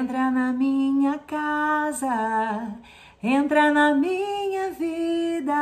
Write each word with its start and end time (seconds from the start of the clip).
Entra 0.00 0.30
na 0.30 0.50
minha 0.50 1.18
casa, 1.18 2.74
entra 3.22 3.70
na 3.70 3.94
minha 3.94 4.70
vida, 4.70 5.52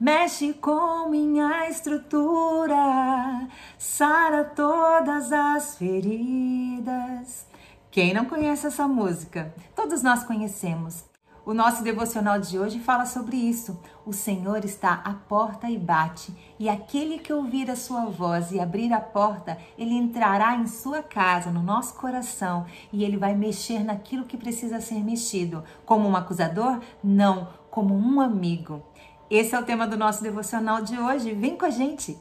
mexe 0.00 0.52
com 0.54 1.08
minha 1.08 1.68
estrutura, 1.68 3.46
sara 3.78 4.42
todas 4.42 5.30
as 5.30 5.76
feridas. 5.78 7.46
Quem 7.88 8.12
não 8.12 8.24
conhece 8.24 8.66
essa 8.66 8.88
música? 8.88 9.54
Todos 9.76 10.02
nós 10.02 10.24
conhecemos. 10.24 11.09
O 11.44 11.54
nosso 11.54 11.82
devocional 11.82 12.38
de 12.38 12.58
hoje 12.58 12.78
fala 12.78 13.06
sobre 13.06 13.36
isso. 13.36 13.80
O 14.04 14.12
Senhor 14.12 14.64
está 14.64 14.94
à 15.04 15.14
porta 15.14 15.70
e 15.70 15.78
bate, 15.78 16.34
e 16.58 16.68
aquele 16.68 17.18
que 17.18 17.32
ouvir 17.32 17.70
a 17.70 17.76
sua 17.76 18.04
voz 18.04 18.52
e 18.52 18.60
abrir 18.60 18.92
a 18.92 19.00
porta, 19.00 19.56
ele 19.78 19.94
entrará 19.94 20.54
em 20.56 20.66
sua 20.66 21.02
casa, 21.02 21.50
no 21.50 21.62
nosso 21.62 21.94
coração, 21.94 22.66
e 22.92 23.02
ele 23.02 23.16
vai 23.16 23.34
mexer 23.34 23.82
naquilo 23.82 24.24
que 24.24 24.36
precisa 24.36 24.80
ser 24.80 25.02
mexido. 25.02 25.64
Como 25.86 26.08
um 26.08 26.16
acusador? 26.16 26.78
Não, 27.02 27.48
como 27.70 27.94
um 27.94 28.20
amigo. 28.20 28.82
Esse 29.30 29.54
é 29.54 29.58
o 29.58 29.64
tema 29.64 29.86
do 29.86 29.96
nosso 29.96 30.22
devocional 30.22 30.82
de 30.82 30.98
hoje. 30.98 31.32
Vem 31.32 31.56
com 31.56 31.64
a 31.64 31.70
gente! 31.70 32.18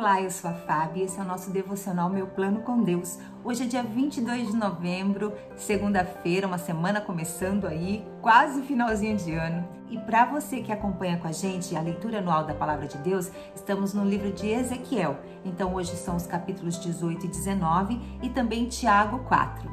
Olá, 0.00 0.22
eu 0.22 0.30
sou 0.30 0.48
a 0.48 0.54
Fábio 0.54 1.02
e 1.02 1.04
esse 1.04 1.20
é 1.20 1.22
o 1.22 1.26
nosso 1.26 1.50
devocional 1.50 2.08
Meu 2.08 2.26
Plano 2.26 2.62
com 2.62 2.82
Deus. 2.82 3.18
Hoje 3.44 3.64
é 3.64 3.66
dia 3.66 3.82
22 3.82 4.50
de 4.50 4.56
novembro, 4.56 5.34
segunda-feira, 5.56 6.46
uma 6.46 6.56
semana 6.56 7.02
começando 7.02 7.66
aí, 7.66 8.02
quase 8.22 8.62
finalzinho 8.62 9.18
de 9.18 9.34
ano. 9.34 9.68
E 9.90 9.98
para 9.98 10.24
você 10.24 10.62
que 10.62 10.72
acompanha 10.72 11.18
com 11.18 11.28
a 11.28 11.32
gente 11.32 11.76
a 11.76 11.82
leitura 11.82 12.20
anual 12.20 12.46
da 12.46 12.54
Palavra 12.54 12.88
de 12.88 12.96
Deus, 12.96 13.30
estamos 13.54 13.92
no 13.92 14.02
livro 14.02 14.32
de 14.32 14.48
Ezequiel. 14.48 15.18
Então 15.44 15.74
hoje 15.74 15.94
são 15.96 16.16
os 16.16 16.26
capítulos 16.26 16.80
18 16.80 17.26
e 17.26 17.28
19 17.28 18.00
e 18.22 18.30
também 18.30 18.68
Tiago 18.68 19.18
4. 19.24 19.70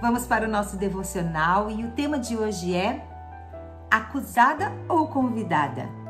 Vamos 0.00 0.24
para 0.24 0.46
o 0.46 0.48
nosso 0.48 0.76
devocional 0.76 1.68
e 1.68 1.84
o 1.84 1.90
tema 1.90 2.16
de 2.16 2.36
hoje 2.36 2.76
é 2.76 3.04
Acusada 3.90 4.70
ou 4.88 5.08
Convidada? 5.08 6.01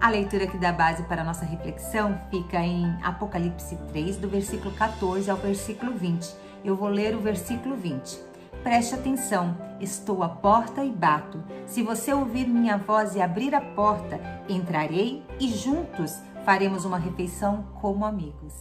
A 0.00 0.10
leitura 0.10 0.46
que 0.46 0.58
dá 0.58 0.70
base 0.70 1.02
para 1.04 1.22
a 1.22 1.24
nossa 1.24 1.44
reflexão 1.44 2.20
fica 2.30 2.58
em 2.58 2.84
Apocalipse 3.02 3.76
3, 3.88 4.16
do 4.16 4.28
versículo 4.28 4.74
14 4.74 5.30
ao 5.30 5.36
versículo 5.36 5.92
20. 5.92 6.34
Eu 6.64 6.76
vou 6.76 6.88
ler 6.88 7.14
o 7.14 7.20
versículo 7.20 7.74
20. 7.76 8.18
Preste 8.62 8.94
atenção, 8.94 9.56
estou 9.80 10.22
à 10.22 10.28
porta 10.28 10.84
e 10.84 10.90
bato. 10.90 11.42
Se 11.66 11.82
você 11.82 12.12
ouvir 12.12 12.46
minha 12.46 12.76
voz 12.76 13.14
e 13.14 13.22
abrir 13.22 13.54
a 13.54 13.60
porta, 13.60 14.20
entrarei 14.48 15.22
e 15.40 15.48
juntos 15.48 16.18
faremos 16.44 16.84
uma 16.84 16.98
refeição 16.98 17.64
como 17.80 18.04
amigos. 18.04 18.52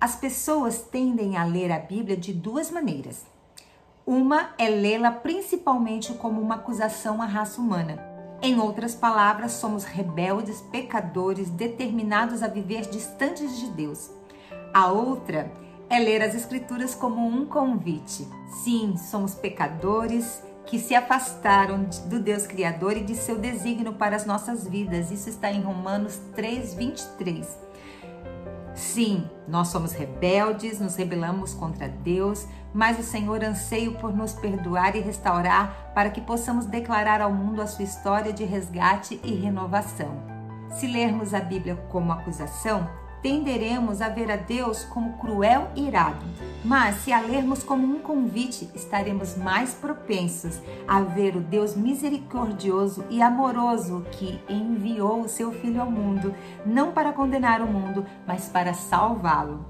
As 0.00 0.16
pessoas 0.16 0.82
tendem 0.82 1.36
a 1.36 1.44
ler 1.44 1.70
a 1.70 1.78
Bíblia 1.78 2.16
de 2.16 2.32
duas 2.32 2.70
maneiras. 2.70 3.24
Uma 4.04 4.50
é 4.58 4.68
lê-la 4.68 5.12
principalmente 5.12 6.12
como 6.14 6.40
uma 6.40 6.56
acusação 6.56 7.22
à 7.22 7.26
raça 7.26 7.60
humana 7.60 8.09
em 8.42 8.58
outras 8.58 8.94
palavras, 8.94 9.52
somos 9.52 9.84
rebeldes, 9.84 10.62
pecadores, 10.72 11.50
determinados 11.50 12.42
a 12.42 12.48
viver 12.48 12.82
distantes 12.88 13.58
de 13.58 13.70
Deus. 13.70 14.10
A 14.72 14.90
outra 14.90 15.52
é 15.90 15.98
ler 15.98 16.22
as 16.22 16.34
Escrituras 16.34 16.94
como 16.94 17.26
um 17.26 17.44
convite. 17.44 18.26
Sim, 18.64 18.96
somos 18.96 19.34
pecadores 19.34 20.42
que 20.64 20.78
se 20.78 20.94
afastaram 20.94 21.84
do 22.06 22.20
Deus 22.20 22.46
Criador 22.46 22.96
e 22.96 23.02
de 23.02 23.14
seu 23.14 23.36
desígnio 23.36 23.92
para 23.92 24.16
as 24.16 24.24
nossas 24.24 24.66
vidas. 24.66 25.10
Isso 25.10 25.28
está 25.28 25.50
em 25.50 25.60
Romanos 25.60 26.18
3, 26.34 26.74
23. 26.74 27.69
Sim, 28.80 29.28
nós 29.46 29.68
somos 29.68 29.92
rebeldes, 29.92 30.80
nos 30.80 30.96
rebelamos 30.96 31.52
contra 31.52 31.86
Deus, 31.86 32.46
mas 32.72 32.98
o 32.98 33.02
Senhor 33.02 33.44
anseia 33.44 33.90
por 33.90 34.10
nos 34.10 34.32
perdoar 34.32 34.96
e 34.96 35.00
restaurar 35.00 35.92
para 35.94 36.08
que 36.08 36.20
possamos 36.20 36.64
declarar 36.64 37.20
ao 37.20 37.30
mundo 37.30 37.60
a 37.60 37.66
sua 37.66 37.84
história 37.84 38.32
de 38.32 38.42
resgate 38.42 39.20
e 39.22 39.34
renovação. 39.34 40.22
Se 40.70 40.86
lermos 40.86 41.34
a 41.34 41.40
Bíblia 41.40 41.76
como 41.90 42.10
acusação, 42.10 42.88
tenderemos 43.22 44.00
a 44.00 44.08
ver 44.08 44.30
a 44.30 44.36
Deus 44.36 44.82
como 44.86 45.18
cruel 45.18 45.68
e 45.76 45.86
irado. 45.86 46.24
Mas 46.64 46.96
se 46.96 47.12
a 47.12 47.20
lermos 47.20 47.62
como 47.62 47.86
um 47.86 48.00
convite, 48.00 48.70
estaremos 48.74 49.36
mais 49.36 49.72
propensos 49.72 50.60
a 50.86 51.00
ver 51.00 51.34
o 51.34 51.40
Deus 51.40 51.74
misericordioso 51.74 53.04
e 53.08 53.22
amoroso 53.22 54.04
que 54.12 54.38
enviou 54.48 55.22
o 55.22 55.28
seu 55.28 55.52
Filho 55.52 55.80
ao 55.80 55.90
mundo, 55.90 56.34
não 56.66 56.92
para 56.92 57.12
condenar 57.12 57.62
o 57.62 57.66
mundo, 57.66 58.04
mas 58.26 58.48
para 58.48 58.74
salvá-lo. 58.74 59.64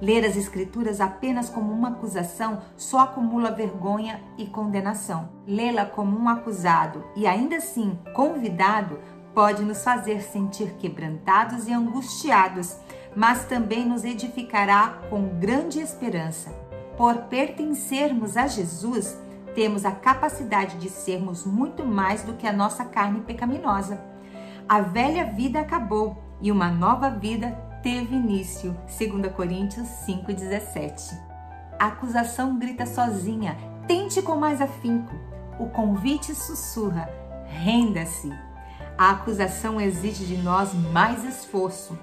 Ler 0.00 0.24
as 0.24 0.34
Escrituras 0.34 0.98
apenas 0.98 1.50
como 1.50 1.70
uma 1.70 1.90
acusação 1.90 2.62
só 2.74 3.00
acumula 3.00 3.50
vergonha 3.50 4.22
e 4.38 4.46
condenação. 4.46 5.28
Lê-la 5.46 5.84
como 5.84 6.18
um 6.18 6.26
acusado 6.30 7.04
e 7.14 7.26
ainda 7.26 7.56
assim 7.56 7.98
convidado 8.14 8.98
pode 9.34 9.62
nos 9.62 9.84
fazer 9.84 10.22
sentir 10.22 10.74
quebrantados 10.78 11.68
e 11.68 11.72
angustiados, 11.72 12.76
mas 13.14 13.44
também 13.44 13.84
nos 13.84 14.04
edificará 14.04 15.00
com 15.08 15.38
grande 15.38 15.80
esperança. 15.80 16.50
Por 16.96 17.14
pertencermos 17.24 18.36
a 18.36 18.46
Jesus, 18.46 19.18
temos 19.54 19.84
a 19.84 19.92
capacidade 19.92 20.78
de 20.78 20.88
sermos 20.88 21.44
muito 21.44 21.84
mais 21.84 22.22
do 22.22 22.34
que 22.34 22.46
a 22.46 22.52
nossa 22.52 22.84
carne 22.84 23.20
pecaminosa. 23.20 24.00
A 24.68 24.80
velha 24.80 25.24
vida 25.24 25.60
acabou 25.60 26.16
e 26.40 26.52
uma 26.52 26.70
nova 26.70 27.10
vida 27.10 27.50
teve 27.82 28.14
início, 28.14 28.76
2 28.86 29.32
Coríntios 29.32 29.88
5,17. 30.06 31.18
A 31.78 31.86
acusação 31.86 32.58
grita 32.58 32.86
sozinha, 32.86 33.56
tente 33.86 34.20
com 34.22 34.36
mais 34.36 34.60
afinco. 34.60 35.14
O 35.58 35.66
convite 35.66 36.34
sussurra, 36.34 37.08
renda-se. 37.46 38.30
A 38.96 39.10
acusação 39.10 39.80
exige 39.80 40.26
de 40.26 40.36
nós 40.36 40.72
mais 40.74 41.24
esforço. 41.24 41.98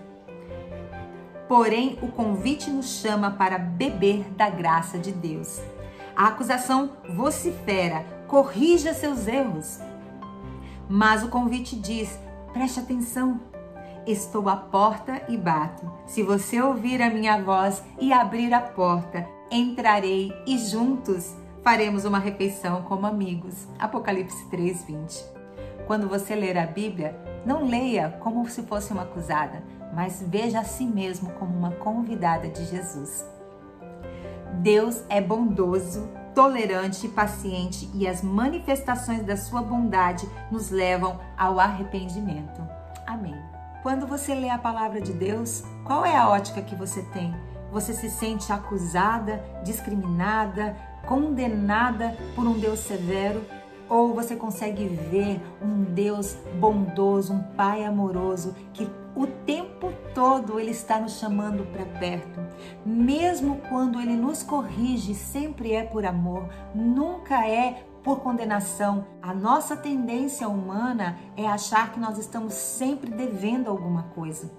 Porém, 1.47 1.97
o 2.02 2.08
convite 2.08 2.69
nos 2.69 3.00
chama 3.00 3.31
para 3.31 3.58
beber 3.58 4.30
da 4.31 4.50
graça 4.50 4.97
de 4.97 5.12
Deus. 5.12 5.62
A 6.16 6.28
acusação 6.28 6.91
vocifera, 7.16 8.03
corrija 8.28 8.94
seus 8.94 9.28
erros. 9.28 9.80
Mas 10.90 11.24
o 11.24 11.30
convite 11.30 11.75
diz: 11.75 12.19
preste 12.52 12.80
atenção, 12.80 13.40
estou 14.06 14.50
à 14.50 14.56
porta 14.56 15.22
e 15.30 15.38
bato. 15.38 15.90
Se 16.06 16.24
você 16.24 16.62
ouvir 16.62 17.02
a 17.02 17.09
minha 17.09 17.41
voz 17.41 17.84
e 18.00 18.12
abrir 18.12 18.53
a 18.53 18.62
porta, 18.62 19.28
entrarei 19.52 20.34
e 20.46 20.57
juntos 20.57 21.36
faremos 21.63 22.06
uma 22.06 22.19
refeição 22.19 22.81
como 22.84 23.06
amigos. 23.06 23.68
Apocalipse 23.78 24.46
3:20. 24.50 25.24
Quando 25.86 26.09
você 26.09 26.36
ler 26.36 26.57
a 26.57 26.66
Bíblia, 26.66 27.16
não 27.46 27.66
leia 27.66 28.18
como 28.22 28.50
se 28.50 28.63
fosse 28.63 28.91
uma 28.91 29.03
acusada, 29.03 29.63
mas 29.97 30.22
veja 30.22 30.59
a 30.59 30.63
si 30.63 30.85
mesmo 30.85 31.31
como 31.40 31.58
uma 31.58 31.72
convidada 31.72 32.47
de 32.47 32.63
Jesus. 32.66 33.25
Deus 34.62 35.03
é 35.09 35.19
bondoso, 35.19 36.08
tolerante 36.35 37.08
e 37.08 37.09
paciente 37.09 37.90
e 37.96 38.07
as 38.07 38.22
manifestações 38.22 39.24
da 39.24 39.36
sua 39.36 39.59
bondade 39.63 40.30
nos 40.52 40.69
levam 40.69 41.19
ao 41.36 41.59
arrependimento. 41.59 42.62
Amém. 43.07 43.34
Quando 43.81 44.06
você 44.06 44.36
lê 44.36 44.52
a 44.52 44.59
palavra 44.59 45.02
de 45.02 45.12
Deus, 45.12 45.63
qual 45.84 46.06
é 46.06 46.16
a 46.16 46.30
ótica 46.30 46.62
que 46.62 46.75
você 46.75 47.02
tem? 47.02 47.36
Você 47.72 47.91
se 47.91 48.12
sente 48.12 48.53
acusada, 48.53 49.44
discriminada, 49.63 50.78
condenada 51.07 52.16
por 52.36 52.46
um 52.46 52.59
Deus 52.59 52.81
severo? 52.81 53.44
Ou 53.90 54.13
você 54.13 54.36
consegue 54.36 54.86
ver 54.86 55.41
um 55.60 55.86
Deus 55.86 56.38
bondoso, 56.60 57.33
um 57.33 57.42
Pai 57.42 57.83
amoroso 57.83 58.54
que 58.74 58.88
o 59.16 59.25
tempo 59.25 59.67
todo 60.18 60.60
ele 60.60 60.72
está 60.72 61.00
nos 61.00 61.19
chamando 61.19 61.64
para 61.72 61.86
perto. 62.00 62.40
Mesmo 62.84 63.62
quando 63.69 64.02
ele 64.02 64.16
nos 64.16 64.42
corrige, 64.42 65.14
sempre 65.14 65.74
é 65.74 65.84
por 65.84 66.08
amor, 66.08 66.50
nunca 66.74 67.48
é 67.48 67.86
por 68.04 68.22
condenação. 68.22 69.06
A 69.22 69.31
nossa 69.31 69.78
tendência 69.78 70.50
humana 70.50 71.19
é 71.36 71.46
achar 71.46 71.92
que 71.92 72.00
nós 72.00 72.18
estamos 72.18 72.56
sempre 72.56 73.12
devendo 73.12 73.69
alguma 73.69 74.06
coisa. 74.16 74.52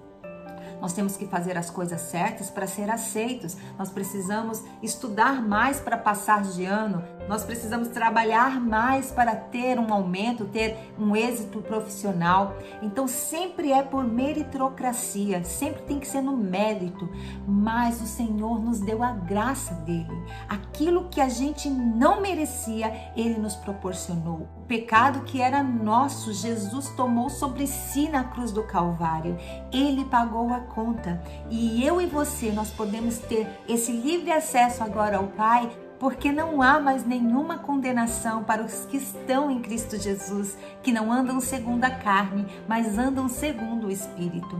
Nós 0.81 0.93
temos 0.93 1.17
que 1.17 1.25
fazer 1.25 1.57
as 1.57 1.69
coisas 1.69 2.01
certas 2.01 2.49
para 2.49 2.67
ser 2.67 2.89
aceitos. 2.89 3.57
Nós 3.77 3.89
precisamos 3.89 4.63
estudar 4.81 5.41
mais 5.41 5.79
para 5.79 5.97
passar 5.97 6.41
de 6.43 6.65
ano. 6.65 7.03
Nós 7.27 7.43
precisamos 7.43 7.89
trabalhar 7.89 8.59
mais 8.59 9.11
para 9.11 9.35
ter 9.35 9.77
um 9.77 9.93
aumento, 9.93 10.45
ter 10.45 10.93
um 10.97 11.15
êxito 11.15 11.61
profissional. 11.61 12.57
Então 12.81 13.07
sempre 13.07 13.71
é 13.71 13.83
por 13.83 14.03
meritocracia, 14.03 15.43
sempre 15.43 15.83
tem 15.83 15.99
que 15.99 16.07
ser 16.07 16.21
no 16.21 16.35
mérito. 16.35 17.09
Mas 17.47 18.01
o 18.01 18.07
Senhor 18.07 18.59
nos 18.59 18.79
deu 18.79 19.03
a 19.03 19.11
graça 19.11 19.73
dele. 19.75 20.23
Aquilo 20.47 21.09
que 21.09 21.21
a 21.21 21.29
gente 21.29 21.69
não 21.69 22.21
merecia, 22.21 23.11
ele 23.15 23.37
nos 23.37 23.55
proporcionou. 23.55 24.47
O 24.57 24.65
pecado 24.67 25.21
que 25.21 25.41
era 25.41 25.61
nosso, 25.61 26.33
Jesus 26.33 26.89
tomou 26.89 27.29
sobre 27.29 27.67
si 27.67 28.09
na 28.09 28.23
cruz 28.23 28.51
do 28.51 28.63
Calvário. 28.63 29.37
Ele 29.71 30.05
pagou 30.05 30.53
a 30.53 30.61
conta. 30.75 31.21
E 31.49 31.85
eu 31.85 32.01
e 32.01 32.05
você, 32.05 32.51
nós 32.51 32.69
podemos 32.69 33.17
ter 33.17 33.47
esse 33.67 33.91
livre 33.91 34.31
acesso 34.31 34.83
agora 34.83 35.17
ao 35.17 35.27
Pai 35.27 35.69
porque 35.99 36.31
não 36.31 36.61
há 36.61 36.79
mais 36.79 37.05
nenhuma 37.05 37.57
condenação 37.57 38.43
para 38.43 38.63
os 38.63 38.85
que 38.85 38.97
estão 38.97 39.51
em 39.51 39.61
Cristo 39.61 39.97
Jesus, 39.97 40.57
que 40.81 40.93
não 40.93 41.11
andam 41.11 41.41
segundo 41.41 41.83
a 41.83 41.89
carne, 41.89 42.47
mas 42.67 42.97
andam 42.97 43.27
segundo 43.27 43.87
o 43.87 43.91
Espírito. 43.91 44.57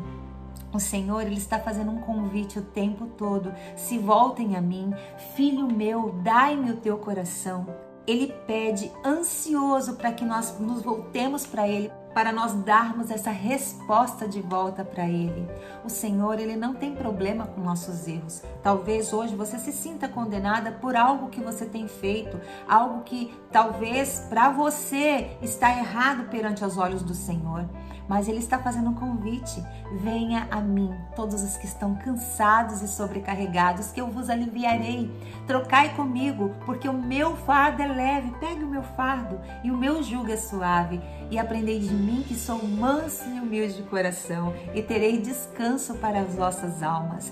O 0.71 0.79
Senhor 0.79 1.21
ele 1.21 1.37
está 1.37 1.57
fazendo 1.57 1.91
um 1.91 2.01
convite 2.01 2.59
o 2.59 2.61
tempo 2.61 3.07
todo. 3.17 3.51
Se 3.75 3.97
voltem 3.97 4.55
a 4.55 4.61
mim, 4.61 4.93
filho 5.35 5.67
meu, 5.67 6.19
dai-me 6.23 6.71
o 6.71 6.77
teu 6.77 6.97
coração. 6.97 7.65
Ele 8.05 8.33
pede 8.45 8.91
ansioso 9.03 9.95
para 9.95 10.11
que 10.11 10.25
nós 10.25 10.59
nos 10.59 10.83
voltemos 10.83 11.45
para 11.45 11.67
ele, 11.67 11.91
para 12.13 12.31
nós 12.31 12.53
darmos 12.53 13.11
essa 13.11 13.31
resposta 13.31 14.27
de 14.27 14.41
volta 14.41 14.83
para 14.83 15.07
Ele. 15.07 15.47
O 15.83 15.89
Senhor, 15.89 16.39
Ele 16.39 16.55
não 16.55 16.73
tem 16.73 16.95
problema 16.95 17.45
com 17.45 17.61
nossos 17.61 18.07
erros. 18.07 18.41
Talvez 18.63 19.13
hoje 19.13 19.35
você 19.35 19.57
se 19.59 19.71
sinta 19.71 20.07
condenada 20.07 20.71
por 20.71 20.95
algo 20.95 21.29
que 21.29 21.41
você 21.41 21.65
tem 21.65 21.87
feito, 21.87 22.39
algo 22.67 23.03
que 23.03 23.33
talvez 23.51 24.25
para 24.29 24.49
você 24.49 25.37
está 25.41 25.71
errado 25.71 26.29
perante 26.29 26.63
os 26.63 26.77
olhos 26.77 27.03
do 27.03 27.13
Senhor. 27.13 27.65
Mas 28.09 28.27
Ele 28.27 28.39
está 28.39 28.57
fazendo 28.57 28.89
um 28.89 28.95
convite: 28.95 29.63
venha 30.01 30.47
a 30.49 30.59
mim, 30.59 30.91
todos 31.15 31.43
os 31.43 31.55
que 31.57 31.67
estão 31.67 31.93
cansados 31.93 32.81
e 32.81 32.87
sobrecarregados, 32.87 33.91
que 33.91 34.01
eu 34.01 34.07
vos 34.07 34.31
aliviarei. 34.31 35.11
Trocai 35.45 35.95
comigo, 35.95 36.55
porque 36.65 36.89
o 36.89 36.93
meu 36.93 37.35
fardo 37.37 37.83
é 37.83 37.87
leve. 37.87 38.33
Pegue 38.39 38.63
o 38.63 38.67
meu 38.67 38.81
fardo 38.81 39.39
e 39.63 39.69
o 39.69 39.77
meu 39.77 40.01
jugo 40.01 40.31
é 40.31 40.37
suave. 40.37 40.99
E 41.29 41.37
aprendei 41.37 41.79
de 41.79 41.93
mim 41.99 42.23
que 42.27 42.35
sou 42.35 42.65
manso 42.65 43.23
e 43.29 43.39
humilde 43.39 43.75
de 43.75 43.83
coração, 43.83 44.53
e 44.73 44.81
terei 44.81 45.17
descanso 45.17 45.95
para 45.95 46.21
as 46.21 46.35
vossas 46.35 46.81
almas. 46.81 47.31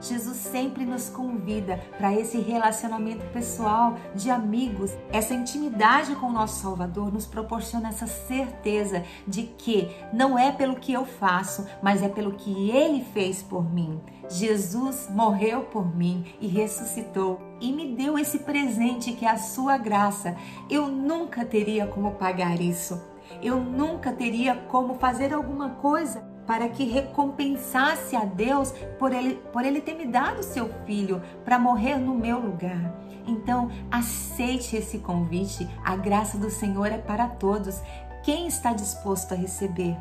Jesus 0.00 0.36
sempre 0.36 0.84
nos 0.84 1.08
convida 1.08 1.80
para 1.98 2.14
esse 2.14 2.38
relacionamento 2.38 3.24
pessoal 3.32 3.96
de 4.14 4.30
amigos. 4.30 4.92
Essa 5.12 5.34
intimidade 5.34 6.14
com 6.16 6.26
o 6.26 6.32
nosso 6.32 6.62
Salvador 6.62 7.12
nos 7.12 7.26
proporciona 7.26 7.88
essa 7.88 8.06
certeza 8.06 9.02
de 9.26 9.44
que 9.44 9.88
não 10.12 10.38
é 10.38 10.52
pelo 10.52 10.76
que 10.76 10.92
eu 10.92 11.04
faço, 11.04 11.66
mas 11.82 12.02
é 12.02 12.08
pelo 12.08 12.32
que 12.32 12.70
ele 12.70 13.04
fez 13.12 13.42
por 13.42 13.72
mim. 13.72 14.00
Jesus 14.28 15.08
morreu 15.10 15.62
por 15.62 15.94
mim 15.96 16.24
e 16.40 16.46
ressuscitou 16.46 17.40
e 17.60 17.72
me 17.72 17.94
deu 17.94 18.18
esse 18.18 18.40
presente 18.40 19.12
que 19.12 19.24
é 19.24 19.30
a 19.30 19.38
sua 19.38 19.78
graça. 19.78 20.36
Eu 20.68 20.88
nunca 20.88 21.44
teria 21.44 21.86
como 21.86 22.12
pagar 22.12 22.60
isso. 22.60 23.00
Eu 23.42 23.60
nunca 23.60 24.12
teria 24.12 24.54
como 24.68 24.94
fazer 24.94 25.32
alguma 25.32 25.70
coisa 25.70 26.22
para 26.46 26.68
que 26.68 26.84
recompensasse 26.84 28.14
a 28.14 28.24
Deus 28.24 28.72
por 28.98 29.12
ele, 29.12 29.34
por 29.52 29.64
ele 29.64 29.80
ter 29.80 29.94
me 29.94 30.06
dado 30.06 30.42
seu 30.42 30.68
filho 30.84 31.20
para 31.44 31.58
morrer 31.58 31.96
no 31.96 32.14
meu 32.14 32.38
lugar. 32.38 32.94
Então, 33.26 33.70
aceite 33.90 34.76
esse 34.76 34.98
convite. 34.98 35.68
A 35.84 35.96
graça 35.96 36.38
do 36.38 36.48
Senhor 36.48 36.86
é 36.86 36.98
para 36.98 37.26
todos. 37.26 37.82
Quem 38.22 38.46
está 38.46 38.72
disposto 38.72 39.32
a 39.32 39.36
receber? 39.36 39.96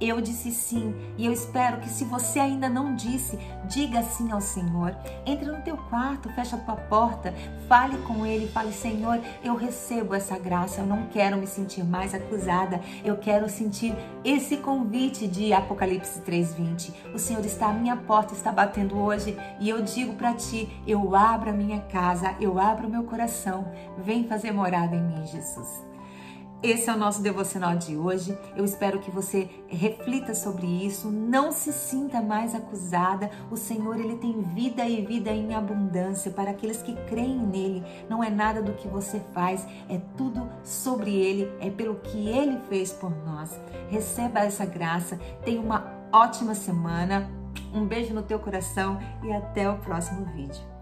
Eu 0.00 0.20
disse 0.20 0.50
sim 0.50 0.94
e 1.16 1.24
eu 1.24 1.32
espero 1.32 1.78
que 1.80 1.88
se 1.88 2.04
você 2.04 2.40
ainda 2.40 2.68
não 2.68 2.94
disse, 2.94 3.38
diga 3.68 4.02
sim 4.02 4.30
ao 4.32 4.40
Senhor. 4.40 4.94
Entre 5.24 5.46
no 5.46 5.62
teu 5.62 5.76
quarto, 5.76 6.28
fecha 6.30 6.56
a 6.56 6.58
tua 6.58 6.76
porta, 6.76 7.32
fale 7.68 7.96
com 7.98 8.26
Ele, 8.26 8.48
fale 8.48 8.72
Senhor, 8.72 9.20
eu 9.42 9.54
recebo 9.54 10.14
essa 10.14 10.38
graça, 10.38 10.80
eu 10.80 10.86
não 10.86 11.06
quero 11.06 11.36
me 11.36 11.46
sentir 11.46 11.84
mais 11.84 12.12
acusada, 12.12 12.80
eu 13.04 13.16
quero 13.16 13.48
sentir 13.48 13.94
esse 14.24 14.56
convite 14.56 15.28
de 15.28 15.52
Apocalipse 15.52 16.20
3:20. 16.20 16.92
O 17.14 17.18
Senhor 17.18 17.44
está 17.44 17.68
à 17.68 17.72
minha 17.72 17.96
porta, 17.96 18.34
está 18.34 18.50
batendo 18.50 18.98
hoje 18.98 19.36
e 19.60 19.68
eu 19.68 19.82
digo 19.82 20.14
para 20.14 20.34
ti, 20.34 20.68
eu 20.86 21.14
abro 21.14 21.50
a 21.50 21.52
minha 21.52 21.80
casa, 21.82 22.34
eu 22.40 22.58
abro 22.58 22.88
o 22.88 22.90
meu 22.90 23.04
coração, 23.04 23.72
vem 23.98 24.26
fazer 24.26 24.52
morada 24.52 24.96
em 24.96 25.02
mim, 25.02 25.24
Jesus. 25.26 25.93
Esse 26.64 26.88
é 26.88 26.94
o 26.94 26.96
nosso 26.96 27.20
devocional 27.20 27.76
de 27.76 27.94
hoje. 27.94 28.34
Eu 28.56 28.64
espero 28.64 28.98
que 28.98 29.10
você 29.10 29.50
reflita 29.68 30.34
sobre 30.34 30.66
isso, 30.66 31.10
não 31.10 31.52
se 31.52 31.70
sinta 31.74 32.22
mais 32.22 32.54
acusada. 32.54 33.30
O 33.50 33.56
Senhor, 33.56 34.00
ele 34.00 34.16
tem 34.16 34.40
vida 34.40 34.82
e 34.88 35.04
vida 35.04 35.30
em 35.30 35.54
abundância 35.54 36.30
para 36.30 36.52
aqueles 36.52 36.80
que 36.80 36.94
creem 37.04 37.36
nele. 37.36 37.84
Não 38.08 38.24
é 38.24 38.30
nada 38.30 38.62
do 38.62 38.72
que 38.72 38.88
você 38.88 39.20
faz, 39.34 39.66
é 39.90 40.00
tudo 40.16 40.48
sobre 40.62 41.14
ele, 41.14 41.52
é 41.60 41.68
pelo 41.68 41.96
que 41.96 42.30
ele 42.30 42.58
fez 42.70 42.94
por 42.94 43.14
nós. 43.26 43.60
Receba 43.90 44.40
essa 44.40 44.64
graça. 44.64 45.18
Tenha 45.44 45.60
uma 45.60 45.84
ótima 46.10 46.54
semana. 46.54 47.30
Um 47.74 47.84
beijo 47.84 48.14
no 48.14 48.22
teu 48.22 48.38
coração 48.38 48.98
e 49.22 49.30
até 49.30 49.68
o 49.68 49.76
próximo 49.80 50.24
vídeo. 50.32 50.73